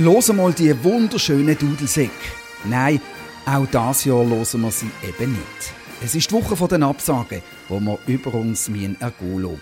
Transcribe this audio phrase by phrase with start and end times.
[0.00, 2.12] Hören mal die wunderschönen Dudelsäcke.
[2.62, 3.00] Nein,
[3.44, 5.74] auch das Jahr hören wir sie eben nicht.
[6.00, 9.60] Es ist die Woche der Absagen, wo wir über uns ergehen lassen.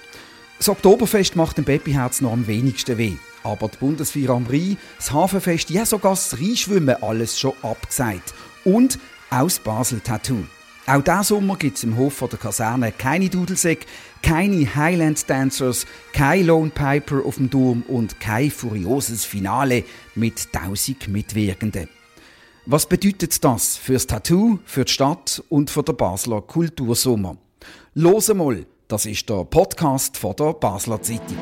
[0.59, 3.15] Das Oktoberfest macht dem Babyherz noch am wenigsten weh.
[3.45, 8.35] Aber die Bundeswehr am Rhein, das Hafenfest, ja sogar das Rheinschwimmen, alles schon abgesagt.
[8.63, 8.99] Und
[9.31, 10.45] auch das Basel-Tattoo.
[10.89, 13.87] Auch diesen Sommer gibt es im Hof der Kaserne keine Dudelsäcke,
[14.23, 19.83] keine Highland Dancers, kein Lone Piper auf dem Turm und kein furioses Finale
[20.15, 21.89] mit tausend Mitwirkenden.
[22.67, 27.37] Was bedeutet das fürs Tattoo, für die Stadt und für den Basler Kultursommer?
[27.95, 31.39] Los mal, das ist der Podcast von der Basler Zeitung.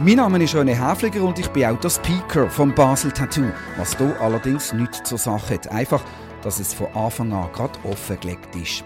[0.00, 3.98] Mein Name ist René Häfliger und ich bin auch der Speaker vom Basel Tattoo, was
[3.98, 5.66] hier allerdings nichts zur Sache hat.
[5.72, 6.04] Einfach,
[6.40, 8.84] dass es von Anfang an gerade offengelegt ist.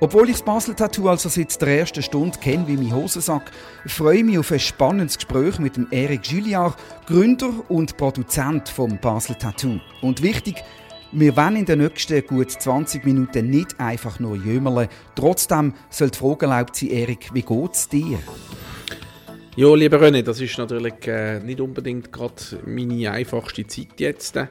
[0.00, 3.52] Obwohl ich das Basel Tattoo also seit der ersten Stunde kenne wie mein Hosensack,
[3.86, 8.98] freue ich mich auf ein spannendes Gespräch mit dem Eric Julliard, Gründer und Produzent vom
[8.98, 9.78] Basel Tattoo.
[10.02, 10.56] Und wichtig,
[11.12, 14.88] wir wollen in den nächsten gut 20 Minuten nicht einfach nur jömerle.
[15.14, 18.18] Trotzdem soll die Frage erlaubt sein, Erik, wie geht's dir?
[19.58, 24.46] Ja, lieber René, das ist natürlich äh, nicht unbedingt gerade meine einfachste Zeit jetzt, äh,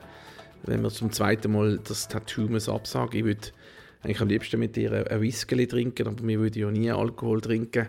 [0.63, 3.17] wenn wir zum zweiten Mal das Tattoo muss absagen.
[3.17, 3.47] Ich würde
[4.03, 7.87] eigentlich am liebsten mit dir ein Whisky trinken, aber wir würden ja nie Alkohol trinken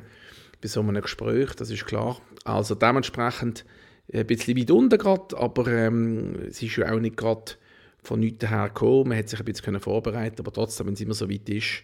[0.62, 2.20] bei so einem Gespräch, das ist klar.
[2.44, 3.64] Also dementsprechend
[4.12, 7.55] ein bisschen weit unten gerade, aber ähm, es ist ja auch nicht gerade
[8.00, 9.08] von nichts her gekommen.
[9.08, 11.82] Man hat sich ein bisschen vorbereiten aber trotzdem, wenn es immer so weit ist,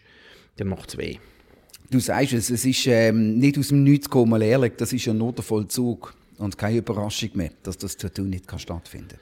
[0.59, 1.19] dann macht es weh.
[1.91, 5.13] Du sagst es, es ist ähm, nicht aus dem Nichts gekommen, ehrlich, das ist ja
[5.13, 9.19] nur der Vollzug und keine Überraschung mehr, dass das Tattoo nicht kann stattfinden kann.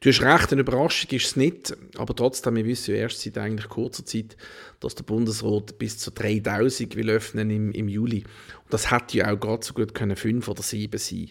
[0.00, 3.36] Du hast recht, eine Überraschung ist es nicht, aber trotzdem, wir wissen ja erst seit
[3.36, 4.36] eigentlich kurzer Zeit,
[4.78, 8.18] dass der Bundesrat bis zu 3000 will öffnen im, im Juli.
[8.18, 11.30] Und das hätte ja auch gerade so gut können fünf oder sieben sein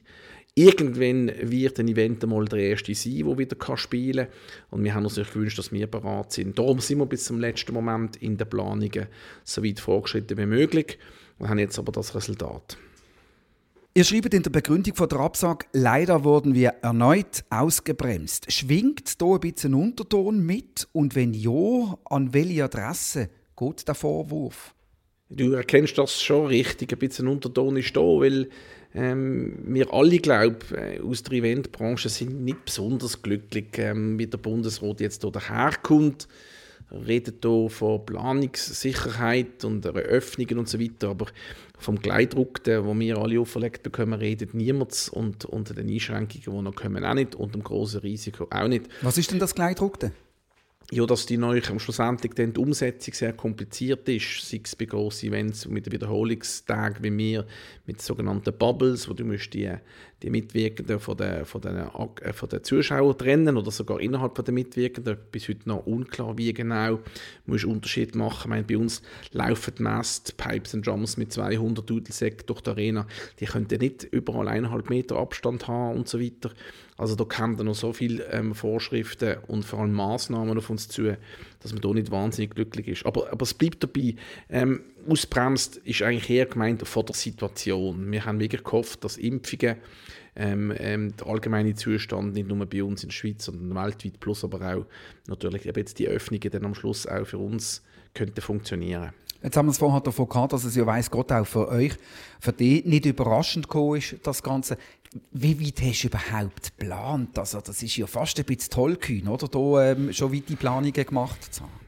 [0.58, 4.36] Irgendwann wird ein Event einmal der erste sein, der wieder spielen kann.
[4.72, 6.58] Und wir haben uns natürlich gewünscht, dass wir bereit sind.
[6.58, 9.06] Darum sind wir bis zum letzten Moment in den Planungen
[9.44, 10.98] so weit vorgeschritten wie möglich
[11.38, 12.76] und haben jetzt aber das Resultat.
[13.94, 18.52] Ihr schreibt in der Begründung von der Absage, leider wurden wir erneut ausgebremst.
[18.52, 20.88] Schwingt da ein bisschen Unterton mit?
[20.92, 24.74] Und wenn ja, an welche Adresse geht der Vorwurf?
[25.30, 28.50] Du erkennst das schon richtig, ein bisschen Unterton ist da, weil
[28.96, 34.38] ähm, wir alle, glaube äh, aus der Eventbranche sind nicht besonders glücklich, ähm, wie der
[34.38, 36.28] Bundesrat jetzt hier daherkommt.
[36.90, 41.26] Er redet hier von Planungssicherheit und Eröffnungen und so weiter, aber
[41.78, 46.76] vom Gleitdruck, den wir alle auferlegt bekommen, redet niemand und unter den Einschränkungen, die noch
[46.76, 48.88] kommen, auch nicht und dem großen Risiko auch nicht.
[49.02, 50.00] Was ist denn das Gleitdruck?
[50.92, 55.30] Ja, dass die neue schlussendlich dann die Umsetzung sehr kompliziert ist, sei es bei grossen
[55.30, 57.46] Events mit Wiederholungstagen wie wir,
[57.86, 59.70] mit sogenannten Bubbles, wo du musst die,
[60.24, 64.56] die Mitwirkenden von den, von, den, äh, von den Zuschauern trennen oder sogar innerhalb den
[64.56, 67.02] Mitwirkenden, bis heute noch unklar, wie genau, du
[67.46, 68.40] musst Unterschied machen.
[68.44, 69.02] Ich meine, bei uns
[69.32, 73.08] laufen die Mast, Pipes and Drums mit 200 Dudelsäcken durch die Arena,
[73.40, 76.52] die können nicht überall eineinhalb Meter Abstand haben und so weiter.
[76.98, 81.16] Also da kommen noch so viele ähm, Vorschriften und vor allem Maßnahmen auf uns zu,
[81.60, 83.06] dass man da nicht wahnsinnig glücklich ist.
[83.06, 84.16] Aber, aber es bleibt dabei,
[84.50, 88.12] ähm, ausbremst ist eigentlich eher gemeint von der Situation.
[88.12, 89.78] Wir haben wirklich gehofft, dass Impfungen
[90.36, 94.44] ähm, ähm, der allgemeine Zustand nicht nur bei uns in der Schweiz, sondern weltweit, plus
[94.44, 94.86] aber auch
[95.28, 97.82] natürlich eben jetzt die Öffnungen dann am Schluss auch für uns
[98.14, 99.12] könnte funktionieren.
[99.44, 101.94] Jetzt haben wir es vorhin davon gehabt, dass es ja weiss Gott auch für euch,
[102.40, 104.78] für dich nicht überraschend gekommen ist, das Ganze.
[105.32, 107.38] Wie weit hast du überhaupt geplant?
[107.38, 109.48] Also, das ist ja fast ein bisschen tollkühn, oder?
[109.48, 111.87] Da ähm, schon weite Planungen gemacht zu haben.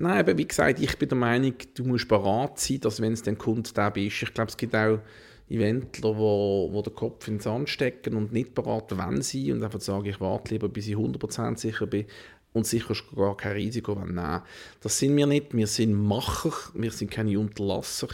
[0.00, 3.22] Nein, aber wie gesagt, ich bin der Meinung, du musst bereit sein, dass wenn es
[3.22, 4.22] dann kommt, da bist.
[4.22, 5.00] Ich glaube, es gibt auch
[5.48, 9.80] Eventler, wo, wo den Kopf ins Sand stecken und nicht bereit wenn sie und einfach
[9.80, 12.06] sagen, ich warte lieber, bis ich 100% sicher bin
[12.52, 14.42] und sicher gar kein Risiko nehmen.
[14.80, 15.52] Das sind wir nicht.
[15.52, 18.08] Wir sind Macher, wir sind keine Unterlasser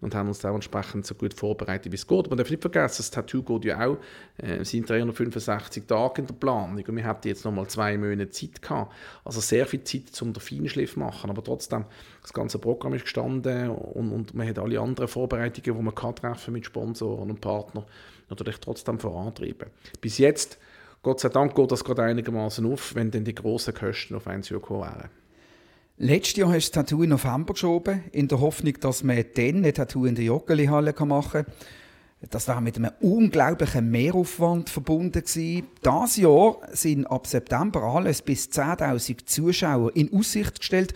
[0.00, 2.28] und haben uns dementsprechend so gut vorbereitet, wie es geht.
[2.28, 3.96] Man darf nicht vergessen, das Tattoo geht ja auch,
[4.38, 8.30] äh, sind 365 Tage in der Planung und wir hatten jetzt noch mal zwei Monate
[8.30, 8.92] Zeit gehabt.
[9.24, 11.86] Also sehr viel Zeit, um den Feinschliff zu machen, aber trotzdem,
[12.20, 16.14] das ganze Programm ist gestanden und, und man hat alle anderen Vorbereitungen, die man kann
[16.14, 17.84] treffen mit Sponsoren und Partnern,
[18.28, 19.70] natürlich trotzdem vorantreiben.
[20.00, 20.58] Bis jetzt,
[21.02, 24.42] Gott sei Dank, geht das gerade einigermaßen auf, wenn dann die grossen Kosten auf einen
[24.42, 25.25] zugekommen wären.
[25.98, 29.64] Letztes Jahr hast du das Tattoo in November geschoben, in der Hoffnung, dass man dann
[29.64, 31.54] ein Tattoo in der Joggeli-Halle machen kann.
[32.30, 35.22] Das war mit einem unglaublichen Mehraufwand verbunden.
[35.24, 40.92] Dieses Jahr sind ab September alles bis 10.000 Zuschauer in Aussicht gestellt.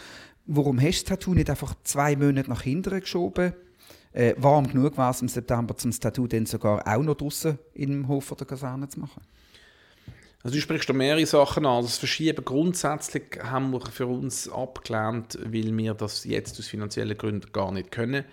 [0.46, 3.54] Warum hast du das Tattoo nicht einfach zwei Monate nach hinten geschoben?
[4.12, 8.08] äh, warm genug war es im September, zum Tattoo dann sogar auch noch draußen im
[8.08, 9.22] Hof der Kaserne zu machen?
[10.42, 11.82] Also du sprichst da mehrere Sachen an.
[11.82, 17.52] Das Verschieben grundsätzlich haben wir für uns abgelehnt, weil wir das jetzt aus finanziellen Gründen
[17.52, 18.24] gar nicht können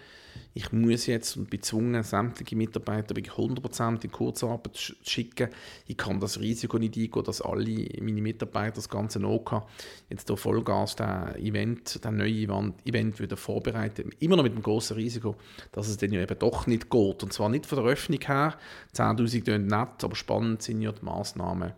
[0.58, 5.50] ich muss jetzt und bin gezwungen, sämtliche Mitarbeiter wirklich 100% in Kurzarbeit zu schicken.
[5.86, 9.64] Ich kann das Risiko nicht eingehen, dass alle meine Mitarbeiter das Ganze noch
[10.10, 14.10] jetzt hier Vollgas das Event, das neue Event wieder vorbereiten.
[14.20, 15.36] Immer noch mit dem großen Risiko,
[15.74, 17.24] dass es dann eben doch nicht geht.
[17.24, 18.58] Und zwar nicht von der Öffnung her.
[18.96, 21.74] 10'000 tönt nett, aber spannend sind ja die Massnahmen,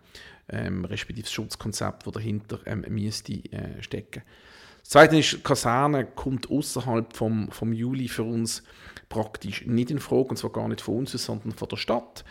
[0.48, 4.22] ähm, respektive das Schutzkonzept, das dahinter ähm, müsste äh, stecken.
[4.22, 4.49] Das
[4.90, 8.64] Zweite ist, Kaserne kommt außerhalb vom, vom Juli für uns
[9.08, 12.24] praktisch nicht in Frage, und zwar gar nicht von uns, sondern von der Stadt.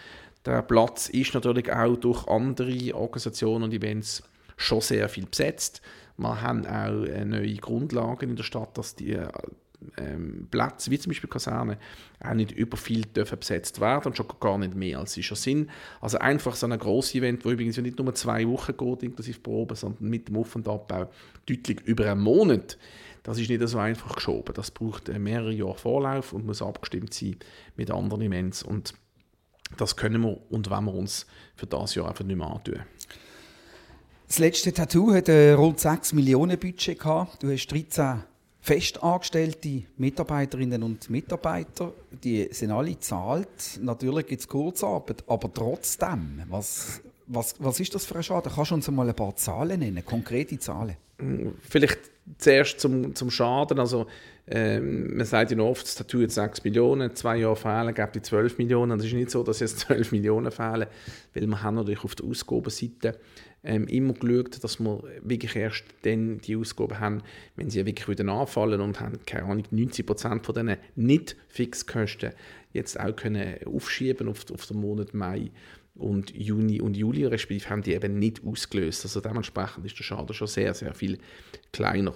[0.45, 4.23] Der Platz ist natürlich auch durch andere Organisationen und Events
[4.57, 5.81] schon sehr viel besetzt.
[6.17, 9.29] Wir haben auch äh, neue Grundlagen in der Stadt, dass die äh,
[9.97, 11.77] ähm, Plätze, wie zum Beispiel Kaserne,
[12.19, 15.37] auch nicht über viel dürfen besetzt werden und schon gar nicht mehr als sie schon
[15.37, 15.69] sind.
[16.01, 19.75] Also einfach so ein grosses Event, wo übrigens nicht nur zwei Wochen geht, inklusive Proben,
[19.75, 21.09] sondern mit dem Auf- und Abbau
[21.45, 22.77] deutlich über einen Monat.
[23.23, 24.53] Das ist nicht so einfach geschoben.
[24.53, 27.37] Das braucht äh, mehrere Jahre Vorlauf und muss abgestimmt sein
[27.75, 28.63] mit anderen Events.
[28.63, 28.93] Und
[29.77, 31.25] das können wir und wollen wir uns
[31.55, 32.79] für das Jahr einfach nicht mehr antun.
[34.27, 37.41] Das letzte Tattoo hat ein rund 6 Millionen Budget gehabt.
[37.41, 38.23] Du hast 13
[38.61, 43.79] festangestellte Mitarbeiterinnen und Mitarbeiter, die sind alle zahlt.
[43.81, 48.51] Natürlich gibt es Kurzarbeit, aber trotzdem, was, was, was ist das für ein Schaden?
[48.53, 50.97] Kannst du uns mal ein paar Zahlen nennen, konkrete Zahlen?
[51.61, 51.99] Vielleicht
[52.37, 53.79] zuerst zum, zum Schaden.
[53.79, 54.07] Also,
[54.47, 58.21] ähm, man sagt ja oft, das Tattoo jetzt 6 Millionen, zwei Jahre fehlen, gibt die
[58.21, 58.99] 12 Millionen.
[58.99, 60.87] Es ist nicht so, dass jetzt 12 Millionen fehlen,
[61.33, 63.19] weil wir haben natürlich auf der Ausgabenseite
[63.63, 67.21] ähm, immer geschaut, dass wir wirklich erst dann die Ausgaben haben,
[67.55, 72.31] wenn sie wirklich wieder anfallen und haben, keine Ahnung, 90 Prozent von diesen Nicht-Fixkosten
[72.71, 75.51] jetzt auch können aufschieben auf, auf den Monat Mai
[75.99, 79.05] und Juni und Juli respektive haben die eben nicht ausgelöst.
[79.05, 81.19] Also dementsprechend ist der Schaden schon sehr, sehr viel
[81.71, 82.15] kleiner.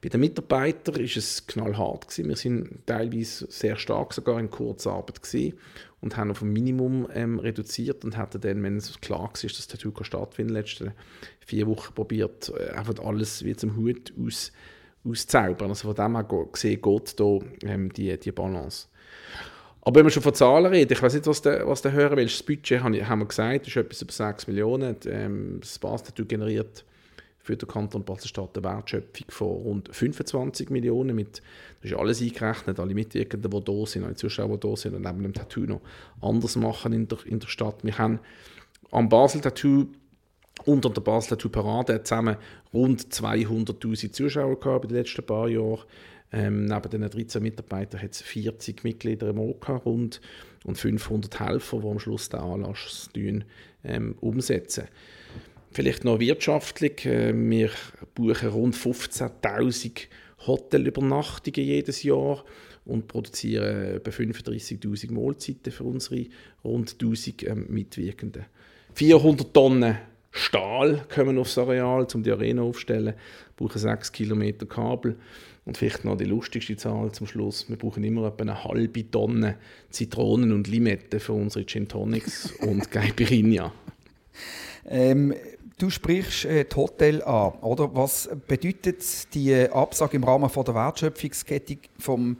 [0.00, 2.28] Bei den Mitarbeitern ist es knallhart gewesen.
[2.28, 5.58] Wir sind teilweise sehr stark sogar in Kurzarbeit gewesen
[6.00, 9.42] und haben auf ein Minimum ähm, reduziert und hatten dann, wenn es klar war, dass
[9.42, 10.92] das Tattoo stattfindet, in den letzten
[11.40, 14.52] vier Wochen probiert, äh, einfach alles wie zum Hut aus,
[15.04, 15.70] auszuzaubern.
[15.70, 18.88] Also von dem her gesehen geht da ähm, die, die Balance.
[19.84, 22.16] Aber wenn wir schon von Zahlen reden, ich weiß nicht, was der, was der hören
[22.16, 22.24] will.
[22.24, 24.96] Das Budget haben, wir gesagt, ist etwas über 6 Millionen.
[25.06, 26.84] Ähm, das Basketball generiert
[27.38, 31.14] für den Kanton Basel-Stadt eine Wertschöpfung von rund 25 Millionen.
[31.14, 31.42] Mit,
[31.82, 35.02] das ist alles eingerechnet, alle Mitwirkenden, die da sind, alle Zuschauer, die da sind und
[35.02, 35.82] neben dem Tattoo noch
[36.22, 37.84] anders machen in der, in der Stadt.
[37.84, 38.20] Wir haben
[38.90, 39.88] am Basel-Tattoo
[40.66, 42.36] an der Basel Tattoo Parade zusammen
[42.72, 45.80] rund 200'000 Zuschauer gehabt in den letzten paar Jahren.
[46.36, 50.20] Ähm, neben den 13 Mitarbeitern hat es 40 Mitglieder im OK rund
[50.64, 53.08] und 500 Helfer, die am Schluss den Anlass
[53.84, 54.88] ähm, umsetzen.
[55.70, 57.06] Vielleicht noch wirtschaftlich.
[57.06, 57.70] Äh, wir
[58.16, 60.08] buchen rund 15.000
[60.44, 62.44] Hotelübernachtungen jedes Jahr
[62.84, 66.26] und produzieren etwa 35.000 Mahlzeiten für unsere
[66.64, 68.46] rund 1.000 ähm, Mitwirkenden.
[68.94, 69.98] 400 Tonnen
[70.36, 73.14] Stahl kommen aufs Areal, um die Arena aufzustellen.
[73.56, 75.16] Wir brauchen 6 Kilometer Kabel.
[75.64, 77.68] Und vielleicht noch die lustigste Zahl zum Schluss.
[77.68, 79.56] Wir brauchen immer etwa eine halbe Tonne
[79.90, 83.72] Zitronen und Limetten für unsere Gin Tonics und Caipirinha.
[84.86, 85.34] Ähm,
[85.78, 87.94] du sprichst äh, das Hotel an, oder?
[87.94, 92.38] Was bedeutet die Absage im Rahmen von der Wertschöpfungskette vom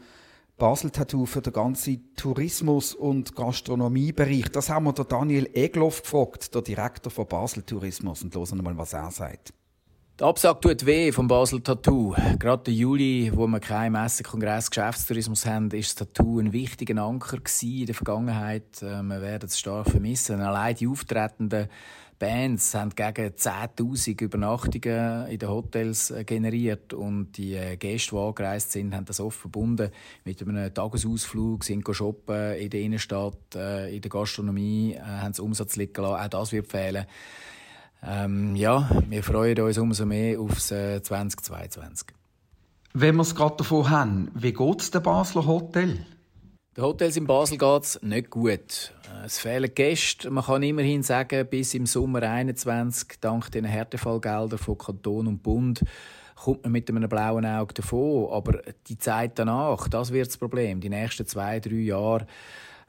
[0.57, 4.51] Basel-Tattoo für den ganzen Tourismus- und Gastronomiebereich?
[4.53, 8.79] Das haben wir der Daniel Egloff gefragt, der Direktor von Basel Tourismus, und hören mal,
[8.79, 9.53] was er sagt.
[10.21, 12.15] Die Absage tut weh vom Basel Tattoo.
[12.39, 17.03] Gerade im Juli, wo wir keinen Messe, Kongress, Geschäftstourismus haben, ist das Tattoo ein wichtiger
[17.03, 18.81] Anker in der Vergangenheit.
[18.81, 20.41] Äh, wir werden es stark vermissen.
[20.41, 21.69] Allein die auftretenden
[22.19, 28.21] Bands haben gegen 10.000 Übernachtungen in den Hotels äh, generiert und die äh, Gäste, die
[28.21, 29.91] angereist sind, haben das oft verbunden
[30.25, 36.03] mit einem Tagesausflug, sind shoppen in der Innenstadt, in der Gastronomie, haben sie Umsatz liegen
[36.03, 36.25] lassen.
[36.25, 37.07] Auch das wird fehlen.
[38.07, 42.09] Ähm, ja, wir freuen uns umso mehr aufs äh, 2022.
[42.93, 46.07] Wenn wir es gerade davon haben, wie geht es dem Basler Hotel?
[46.77, 48.93] Den Hotels in Basel geht es nicht gut.
[49.09, 50.29] Äh, es fehlen Gäste.
[50.31, 55.85] Man kann immerhin sagen, bis im Sommer 2021, dank den Härtefallgeldern von Kanton und Bund,
[56.35, 58.29] kommt man mit einem blauen Auge davon.
[58.33, 60.81] Aber die Zeit danach, das wird das Problem.
[60.81, 62.27] Die nächsten zwei, drei Jahre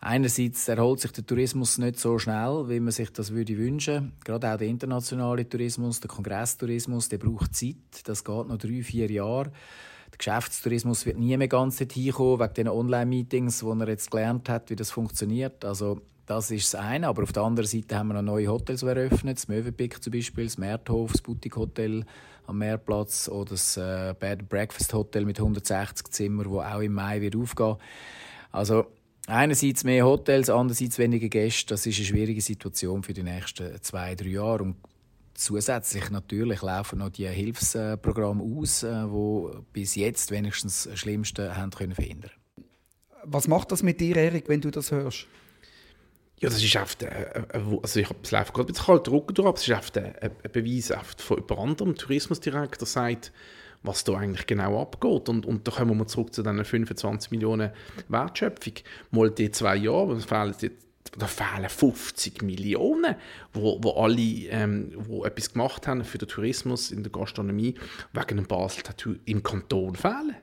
[0.02, 4.14] Einerseits erholt sich der Tourismus nicht so schnell, wie man sich das würde wünschen.
[4.24, 7.76] Gerade auch der internationale Tourismus, der Kongresstourismus, der braucht Zeit.
[8.04, 9.52] Das geht noch drei, vier Jahre.
[10.16, 14.48] Der Geschäftstourismus wird nie mehr ganz dorthin kommen, wegen den Online-Meetings, wo er jetzt gelernt
[14.48, 15.66] hat, wie das funktioniert.
[15.66, 17.08] Also das ist das eine.
[17.08, 19.38] Aber auf der anderen Seite haben wir noch neue Hotels eröffnet.
[19.38, 22.06] Das Möwenpick zum Beispiel, das Märthof, das Boutique Hotel
[22.48, 27.20] am Meerplatz oder das äh, Bed Breakfast Hotel mit 160 Zimmern, wo auch im Mai
[27.20, 27.76] wird aufgehen.
[28.52, 28.86] Also
[29.28, 31.74] einerseits mehr Hotels, andererseits weniger Gäste.
[31.74, 34.64] Das ist eine schwierige Situation für die nächsten zwei, drei Jahre.
[34.64, 34.76] Und
[35.36, 41.72] zusätzlich natürlich laufen noch die Hilfsprogramme aus, äh, wo bis jetzt wenigstens das Schlimmste haben
[41.72, 42.32] können verhindern.
[43.24, 45.28] Was macht das mit dir, Erik, wenn du das hörst?
[46.40, 49.34] Ja, das ist oft, äh, also ich habe es läuft gerade ein bisschen kalt Rücken
[49.34, 53.32] durch, aber es ist oft ein, ein Beweis oft von jemand anderem, Tourismusdirektor sagt,
[53.84, 55.30] was da eigentlich genau abgeht.
[55.30, 57.72] Und, und da kommen wir zurück zu diesen 25 Millionen
[58.10, 58.74] Wertschöpfung.
[59.12, 60.56] Mal die zwei Jahre, fehlen
[61.18, 63.16] da fehlen 50 Millionen,
[63.54, 67.76] wo, wo alle ähm, wo etwas gemacht haben für den Tourismus in der Gastronomie
[68.14, 70.36] wegen dem Basel-Tattoo im Kanton fehlen.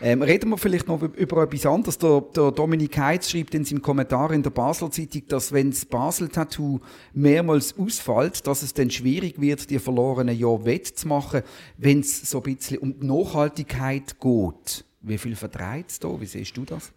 [0.00, 1.98] Ähm, reden wir vielleicht noch über etwas anderes.
[1.98, 5.84] Der, der Dominik Heitz schreibt in seinem Kommentar in der Basel Zeitung, dass wenn das
[5.86, 6.80] Basel-Tattoo
[7.14, 11.42] mehrmals ausfällt, dass es dann schwierig wird, die verlorenen Jahre wettzumachen,
[11.78, 14.84] wenn es so ein bisschen um die Nachhaltigkeit geht.
[15.00, 16.20] Wie viel verdreht es da?
[16.20, 16.92] Wie siehst du das?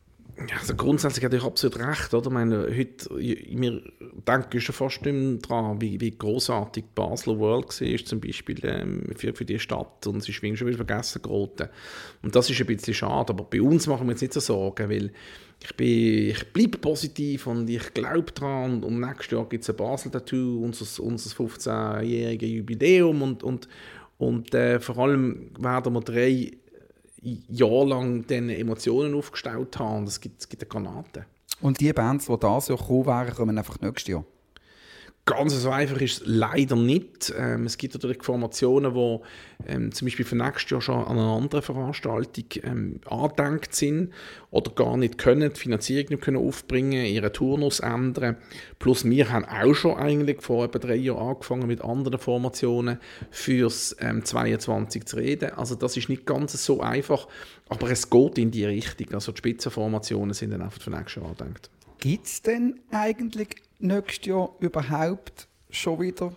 [0.60, 2.14] Also grundsätzlich hat er absolut recht.
[2.14, 2.28] Oder?
[2.28, 3.82] Ich meine, heute, wir
[4.28, 9.04] denken schon fast nicht daran, wie, wie großartig die Basler World war, zum Beispiel ähm,
[9.16, 10.08] für, für die Stadt.
[10.08, 11.70] Und sie ist schon wieder vergessen geraten.
[12.22, 13.34] Und das ist ein bisschen schade.
[13.34, 15.12] Aber bei uns machen wir jetzt nicht so Sorgen, weil
[15.64, 18.84] ich, ich bleibe positiv und ich glaube daran.
[18.84, 23.22] Und nächstes Jahr gibt es ein Basel-Tattoo, unser, unser 15-jähriges Jubiläum.
[23.22, 23.68] Und, und,
[24.18, 26.52] und äh, vor allem werden wir drei
[27.22, 30.06] jahrelang diese Emotionen aufgestellt haben.
[30.06, 31.26] Es gibt, es gibt eine Granate.
[31.62, 34.26] Und die Bands, die da so kommen kommen einfach nächstes Jahr?
[35.26, 37.32] Ganz so einfach ist es leider nicht.
[37.38, 39.20] Ähm, es gibt natürlich Formationen, die
[39.68, 44.14] ähm, zum Beispiel für nächstes Jahr schon an einer anderen Veranstaltung ähm, angedenkt sind
[44.50, 48.38] oder gar nicht können, die Finanzierung nicht können aufbringen, ihre Turnus ändern.
[48.80, 52.98] Plus wir haben auch schon eigentlich vor etwa drei Jahren angefangen mit anderen Formationen
[53.30, 55.52] fürs ähm, 22 zu reden.
[55.52, 57.28] Also das ist nicht ganz so einfach,
[57.70, 59.14] aber es geht in die Richtung.
[59.14, 61.70] Also die Spitzenformationen sind dann einfach für nächstes Jahr angedenkt.
[62.02, 66.34] Gibt es denn eigentlich nächstes Jahr überhaupt schon wieder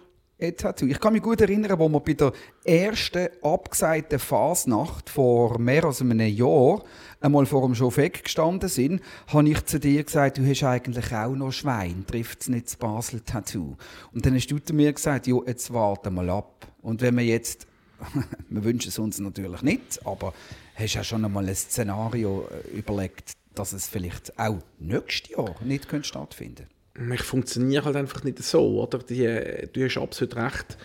[0.58, 0.84] Tattoo?
[0.84, 6.02] Ich kann mich gut erinnern, wo wir bei der ersten abgesagten Fasnacht vor mehr als
[6.02, 6.84] einem Jahr
[7.18, 11.34] einmal vor dem Schofeck gestanden sind, habe ich zu dir gesagt, du hast eigentlich auch
[11.34, 13.78] noch Schwein, trifft es nicht das Basel-Tattoo?
[14.12, 16.66] Und dann hast du zu mir gesagt, jo, jetzt warte mal ab.
[16.82, 17.66] Und wenn wir jetzt,
[18.50, 20.34] wir wünschen es uns natürlich nicht, aber
[20.74, 25.86] hast ja schon einmal ein Szenario äh, überlegt, dass es vielleicht auch nächstes Jahr nicht
[26.06, 27.14] stattfinden könnte?
[27.14, 28.98] ich funktioniere halt einfach nicht so, oder?
[28.98, 30.78] Die, du hast absolut recht,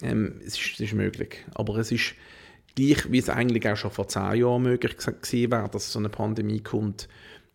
[0.00, 1.44] ähm, es, ist, es, ist, möglich.
[1.54, 2.14] Aber es ist
[2.76, 6.08] gleich, wie es eigentlich auch schon vor zehn Jahren möglich gewesen wäre, dass so eine
[6.08, 7.08] Pandemie kommt,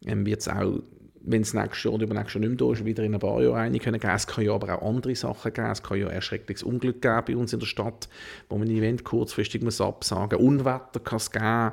[0.06, 0.82] ähm, wird es auch
[1.24, 3.42] wenn es nächstes Jahr oder übernächstes Jahr nicht mehr da ist, wieder in ein paar
[3.42, 4.02] Jahren eine können.
[4.02, 5.70] Es kann ja aber auch andere Sachen geben.
[5.70, 8.10] Es kann ja erschreckliches Unglück geben bei uns in der Stadt,
[8.50, 10.48] wo man ein Event kurzfristig muss absagen muss.
[10.48, 11.72] Unwetter kann es geben.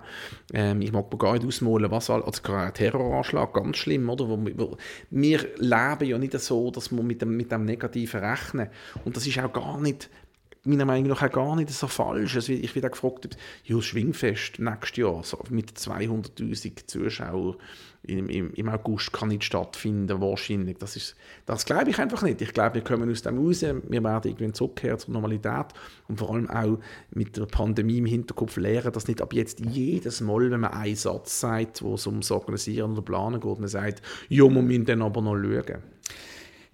[0.52, 4.28] Ähm, ich mag mir gar nicht ausmalen, was all, also ein Terroranschlag, ganz schlimm, oder?
[4.28, 4.76] Wo, wo,
[5.11, 8.69] wir leben ja nicht so, dass wir mit dem, mit dem Negativen rechnen.
[9.05, 10.11] Und das ist auch gar nicht
[10.64, 12.37] meiner Meinung nach auch gar nicht so falsch.
[12.37, 17.57] Also ich werde gefragt, ja, Schwingfest nächstes Jahr so mit 200'000 Zuschauern
[18.09, 20.79] im, im, im, August kann nicht stattfinden, wahrscheinlich.
[20.79, 21.15] Das,
[21.47, 22.41] das glaube ich einfach nicht.
[22.41, 25.67] Ich glaube, wir kommen aus dem raus, wir werden irgendwann zurückkehren zur Normalität
[26.09, 26.79] und vor allem auch
[27.11, 30.97] mit der Pandemie im Hinterkopf lernen, dass nicht ab jetzt jedes Mal, wenn man einen
[30.97, 35.03] Satz sagt, wo es ums Organisieren oder Planen geht, man sagt, ja, wir müssen dann
[35.03, 35.83] aber noch schauen.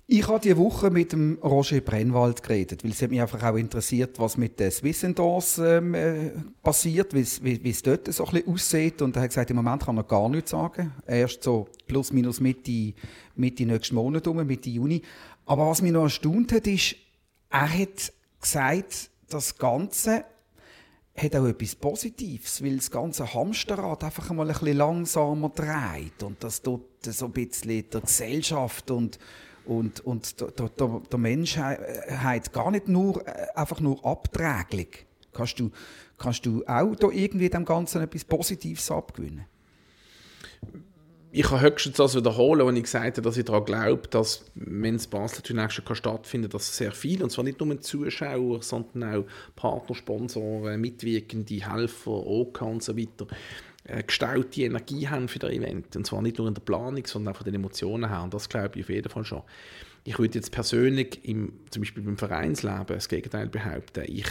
[0.07, 4.19] Ich habe diese Woche mit dem Roger Brennwald geredet, weil es mich einfach auch interessiert,
[4.19, 6.31] was mit den Swissendors ähm, äh,
[6.63, 7.21] passiert, wie
[7.71, 9.01] es dort so ein bisschen aussieht.
[9.01, 10.93] Und er hat gesagt, im Moment kann er gar nichts sagen.
[11.07, 12.93] Erst so plus minus Mitte,
[13.35, 15.01] Mitte nächsten Monat um, Mitte Juni.
[15.47, 16.97] Aber was mich noch erstaunt hat, ist,
[17.49, 20.27] er hat gesagt, das Ganze
[21.17, 26.43] hat auch etwas Positives, weil das ganze Hamsterrad einfach mal ein bisschen langsamer dreht und
[26.43, 29.19] das tut so ein bisschen der Gesellschaft und
[29.67, 35.07] und, und der, der, der Menschheit gar nicht nur, äh, einfach nur abträglich.
[35.33, 35.71] Kannst du,
[36.19, 39.47] kannst du auch da irgendwie dem Ganzen etwas Positives abgewinnen?
[41.37, 44.95] ich kann höchstens das wiederholen, wenn ich gesagt habe, dass ich daran glaube, dass, wenn
[44.95, 49.25] das Basel nächstes Jahr stattfindet, dass sehr viel, und zwar nicht nur Zuschauer, sondern auch
[49.57, 53.27] Partner, Sponsoren, Mitwirkende, Helfer, OK und so weiter,
[53.85, 55.95] äh, gestaute Energie haben für das Event.
[55.97, 58.23] Und zwar nicht nur in der Planung, sondern auch von den Emotionen her.
[58.23, 59.43] Und das glaube ich auf jeden Fall schon.
[60.05, 64.05] Ich würde jetzt persönlich, im, zum Beispiel beim Vereinsleben, das Gegenteil behaupten.
[64.07, 64.27] Ich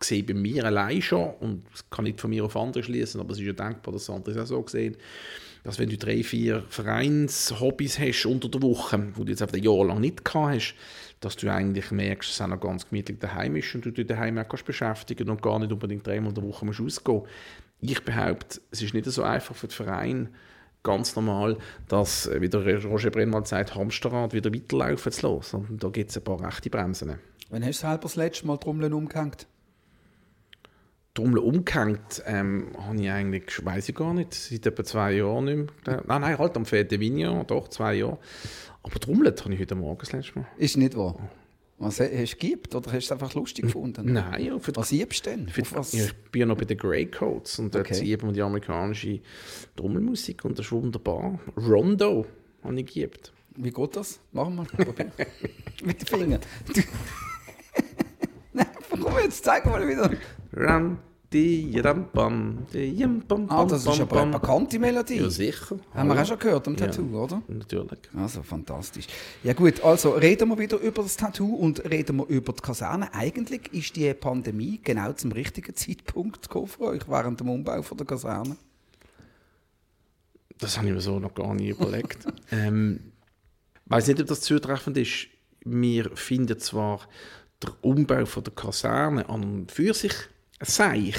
[0.00, 3.32] sehe bei mir allein schon, und das kann nicht von mir auf andere schließen, aber
[3.32, 4.96] es ist ja denkbar, dass andere es auch so sehen,
[5.64, 9.64] dass wenn du drei, vier Vereinshobbys hast unter der Woche, wo du jetzt einfach ein
[9.64, 10.74] Jahr lang nicht gehabt hast,
[11.20, 14.06] dass du eigentlich merkst, dass es auch noch ganz gemütlich daheim ist und du dich
[14.06, 17.22] daheim auch kannst beschäftigen und gar nicht unbedingt dreimal in der Woche musst ausgehen.
[17.80, 20.28] Ich behaupte, es ist nicht so einfach für den Verein,
[20.82, 25.66] ganz normal, dass, wie der Roger Brennmann sagt, Hamsterrad wieder weiterlaufen zu lassen.
[25.68, 27.18] Und da gibt es ein paar rechte Bremsen.
[27.50, 29.46] Wann hast du selber das letzte Mal Trommeln umgehängt?
[31.14, 35.56] Trommel umgehängt, ähm, habe ich eigentlich, weiß ich gar nicht, seit etwa zwei Jahren nicht
[35.86, 36.02] mehr.
[36.06, 38.18] Nein, nein, halt am Fete Vigna, doch, zwei Jahre.
[38.82, 40.46] Aber trommelt habe ich heute Morgen das letzte Mal.
[40.58, 41.16] Ist nicht wahr?
[41.78, 44.12] Was hast du gibt oder hast du es einfach lustig gefunden?
[44.12, 44.58] Nein, ja.
[44.58, 45.48] Für was übst du denn?
[45.48, 45.92] Für was?
[45.92, 48.18] Ich bin ja noch bei den Greycoats und dort okay.
[48.18, 49.20] wir die amerikanische
[49.76, 51.38] Trommelmusik und das ist wunderbar.
[51.56, 52.26] Rondo
[52.62, 53.32] habe ich geübt.
[53.56, 54.20] Wie geht das?
[54.32, 54.66] Machen wir.
[55.84, 56.40] Mit den Fingern.
[58.54, 60.10] Nein, komm jetzt, zeig mal wieder.
[60.52, 60.98] Ram,
[63.48, 65.16] Ah, das ist aber eine bekannte Melodie.
[65.16, 65.78] Ja, sicher.
[65.94, 67.42] Haben wir auch schon gehört am Tattoo, ja, oder?
[67.48, 68.00] Natürlich.
[68.16, 69.06] Also, fantastisch.
[69.42, 73.12] Ja gut, also reden wir wieder über das Tattoo und reden wir über die Kaserne.
[73.14, 78.06] Eigentlich ist die Pandemie genau zum richtigen Zeitpunkt für euch, während dem Umbau von der
[78.06, 78.56] Kaserne.
[80.58, 82.26] Das habe ich mir so noch gar nicht überlegt.
[82.50, 83.12] ähm,
[83.84, 85.28] ich weiß nicht, ob das zutreffend ist.
[85.64, 87.00] Wir finden zwar
[87.62, 90.14] der Umbau von der Kaserne an und für sich
[90.60, 91.16] seich,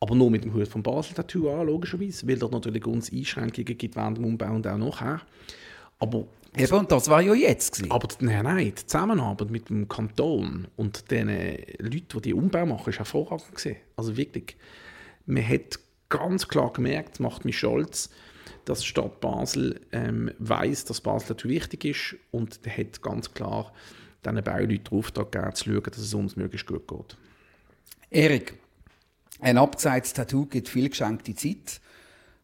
[0.00, 3.78] aber nur mit dem Hut von Basel Tattoo an, logischerweise, weil dort natürlich uns Einschränkungen
[3.78, 5.20] gibt während dem Umbau und auch nachher.
[5.98, 7.72] Aber Eben, und das war ja jetzt.
[7.72, 7.90] Gewesen.
[7.90, 12.90] Aber nein, nein, die Zusammenarbeit mit dem Kanton und den Leuten, die die Umbau machen,
[12.90, 13.76] ist hervorragend gewesen.
[13.96, 14.56] Also wirklich,
[15.26, 18.10] man hat ganz klar gemerkt, macht mich stolz,
[18.66, 23.72] dass die Stadt Basel ähm, weiß, dass Basel Tattoo wichtig ist und hat ganz klar
[24.24, 27.16] diesen Bauleuten den Auftrag gegeben, zu schauen, dass es uns möglichst gut geht.
[28.14, 28.54] Erik,
[29.40, 31.80] ein abgesagtes Tattoo gibt viel geschenkte Zeit.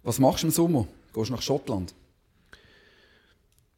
[0.03, 0.89] Was machst du im Sommer?
[1.15, 1.95] Gehst du nach Schottland?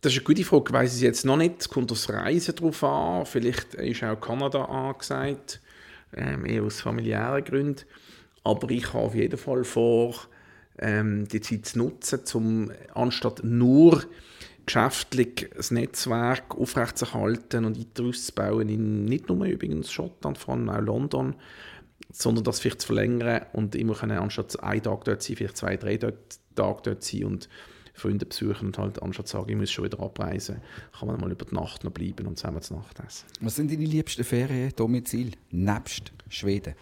[0.00, 0.64] Das ist eine gute Frage.
[0.68, 1.60] Ich weiß es jetzt noch nicht.
[1.60, 3.26] Es kommt aufs Reisen drauf an.
[3.26, 5.60] Vielleicht ist auch Kanada angesagt,
[6.16, 7.84] ähm, eher aus familiären Gründen.
[8.42, 10.14] Aber ich habe auf jeden Fall vor,
[10.78, 14.02] ähm, die Zeit zu nutzen, um anstatt nur
[14.64, 20.80] geschäftlich das Netzwerk aufrechtzuerhalten und weiter auszubauen, in nicht nur übrigens Schottland, vor allem auch
[20.80, 21.34] London,
[22.12, 25.76] sondern das vielleicht zu verlängern und immer können, anstatt einen Tag dort sein, vielleicht zwei,
[25.76, 26.16] drei Tage
[26.54, 27.48] dort sein und
[27.94, 30.62] Freunde besuchen und halt anstatt zu sagen, ich muss schon wieder abreisen,
[30.98, 33.26] kann man mal über die Nacht noch bleiben und zusammen zu Nacht essen.
[33.40, 36.74] Was sind deine liebsten Ferien, Domizil, nebst Schweden?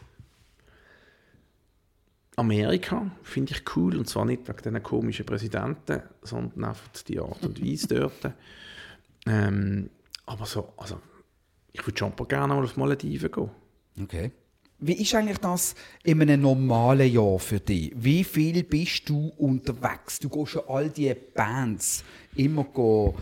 [2.37, 7.45] Amerika finde ich cool und zwar nicht wegen diesen komischen Präsidenten, sondern einfach die Art
[7.45, 8.35] und Weise dort.
[9.27, 9.91] Ähm,
[10.27, 11.01] aber so, also
[11.73, 13.51] ich würde schon gerne mal auf Malediven gehen.
[14.03, 14.33] Okay.
[14.83, 17.93] Wie ist eigentlich das in einem normalen Jahr für dich?
[17.95, 20.19] Wie viel bist du unterwegs?
[20.19, 22.03] Du gehst schon all diese Bands
[22.35, 23.15] immer go,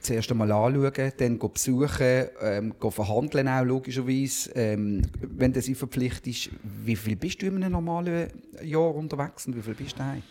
[0.00, 5.74] zuerst einmal anschauen, dann go besuchen, ähm, go verhandeln auch logischerweise, ähm, wenn du sie
[5.74, 6.48] verpflichtest.
[6.62, 8.30] Wie viel bist du in einem normalen
[8.62, 10.22] Jahr unterwegs und wie viel bist du daheim?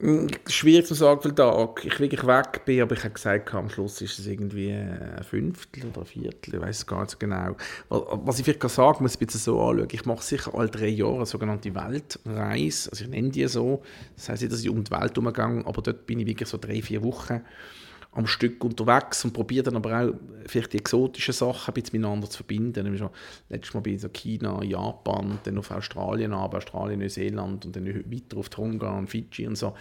[0.00, 1.84] Hm, schwierig zu sagen, weil Tag.
[1.84, 5.86] Ich wirklich weg bin, aber ich habe gesagt, am Schluss ist es irgendwie ein Fünftel
[5.86, 7.56] oder ein Viertel, ich weiß es gar nicht so genau.
[7.88, 11.16] Was ich vielleicht sagen muss, ich bisschen so anschauen, ich mache sicher alle drei Jahre
[11.16, 13.82] eine sogenannte Weltreise, also ich nenne die so,
[14.14, 16.58] das heisst nicht, dass ich um die Welt umgegangen aber dort bin ich wirklich so
[16.58, 17.40] drei, vier Wochen
[18.18, 20.12] am Stück unterwegs und probiere dann aber auch
[20.46, 23.10] vielleicht die exotischen Sachen ein bisschen miteinander zu verbinden.
[23.48, 27.86] Letztes Mal bin ich so China, Japan, dann auf Australien ab, Australien, Neuseeland und dann
[27.86, 29.74] weiter auf Tonga und Fidschi und so.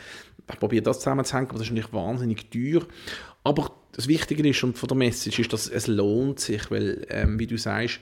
[0.49, 2.83] Ich probiere das zusammenzuhängen, aber das ist natürlich wahnsinnig teuer.
[3.43, 7.39] Aber das Wichtige ist und von der Message ist, dass es lohnt sich, weil, ähm,
[7.39, 7.99] wie du sagst,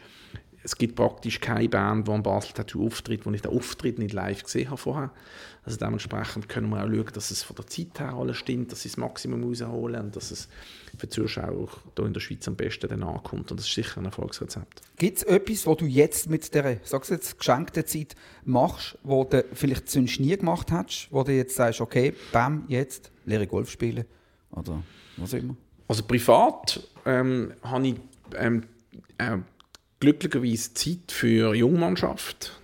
[0.65, 4.13] es gibt praktisch keine Band, die am Basel Tattoo auftritt, wo ich den Auftritt nicht
[4.13, 5.11] live gesehen habe vorher.
[5.63, 8.81] Also dementsprechend können wir auch schauen, dass es von der Zeit her alles stimmt, dass
[8.81, 10.49] sie das Maximum rausholen und dass es
[10.97, 13.51] für die Zuschauer hier in der Schweiz am besten dann ankommt.
[13.51, 14.81] Und das ist sicher ein Erfolgsrezept.
[14.97, 19.45] Gibt es etwas, was du jetzt mit der, sagst jetzt, geschenkten Zeit machst, wo du
[19.53, 24.05] vielleicht sonst nie gemacht hast, wo du jetzt sagst, okay, bam, jetzt lehre Golf spielen
[24.49, 24.81] oder
[25.17, 25.55] was immer?
[25.87, 27.95] Also privat ähm, habe ich
[28.35, 28.63] ähm,
[29.19, 29.37] äh,
[29.99, 32.59] glücklicherweise Zeit für Jungmannschaft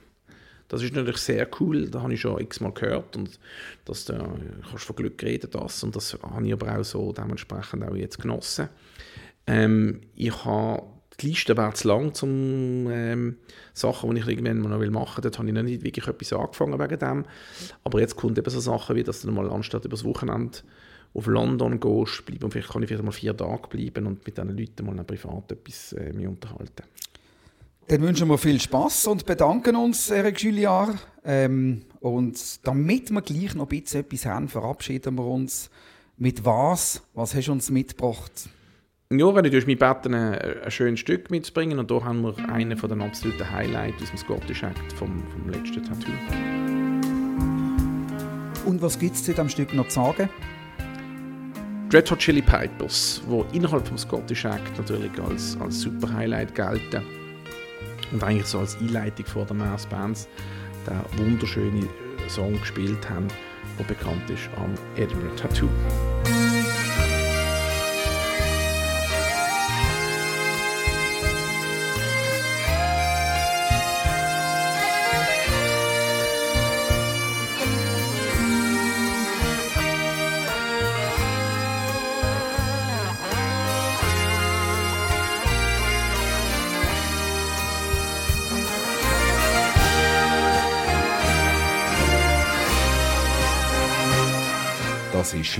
[0.71, 3.37] das ist natürlich sehr cool, da habe ich schon x-mal gehört und
[3.83, 4.37] das, da
[4.69, 8.21] kannst von Glück reden, das und das habe ich aber auch so dementsprechend auch jetzt
[8.21, 8.69] genossen.
[9.47, 10.83] Ähm, ich habe
[11.19, 13.35] die Liste wäre zu lang zum ähm,
[13.73, 15.21] Sachen, die ich irgendwann noch machen will.
[15.23, 17.25] Dort habe ich noch nicht wirklich etwas angefangen wegen dem.
[17.83, 20.59] Aber jetzt kommt eben so Sachen wie, dass du mal anstatt über das Wochenende
[21.13, 24.57] auf London gehst, bleiben, vielleicht kann ich vielleicht mal vier Tage bleiben und mit diesen
[24.57, 26.83] Leuten mal privat etwas äh, mich unterhalten.
[27.87, 30.95] Dann wünschen wir viel Spaß und bedanken uns, Eric Julliard.
[31.25, 35.69] Ähm, und damit wir gleich noch ein bisschen etwas haben, verabschieden wir uns.
[36.17, 37.01] Mit was?
[37.13, 38.49] Was hast du uns mitgebracht?
[39.11, 42.77] Ja, René, du hast mich gebeten, ein, schönes Stück mitzubringen und da haben wir einen
[42.77, 46.11] von den absoluten Highlights aus dem Scottish Act vom, vom letzten Tattoo.
[48.65, 50.29] Und was gibt es zu diesem Stück noch zu sagen?
[51.91, 57.03] Red Hot Chili Pipers, wo innerhalb vom Scottish Act natürlich als, als super Highlight gelten
[58.11, 60.27] und eigentlich so als Einleitung vor der Mass Bands
[60.87, 61.87] den wunderschönen
[62.27, 63.27] Song gespielt haben,
[63.77, 65.69] der bekannt ist am Edinburgh Tattoo.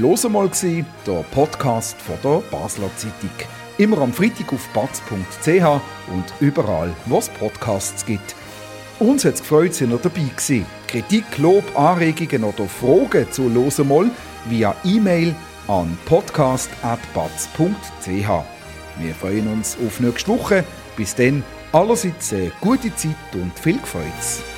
[0.01, 0.49] «Los einmal»,
[1.05, 3.29] der Podcast von der Basler Zeitung.
[3.77, 8.35] Immer am Freitag auf batz.ch und überall, wo es Podcasts gibt.
[8.97, 10.65] Uns hat es gefreut, dass ihr dabei gewesen.
[10.87, 14.09] Kritik, Lob, Anregungen oder Fragen zu «Los einmal»
[14.49, 15.35] via E-Mail
[15.67, 18.07] an podcast.batz.ch.
[18.07, 20.63] Wir freuen uns auf nächste Woche.
[20.97, 24.50] Bis dann, allerseits eine gute Zeit und viel Freude.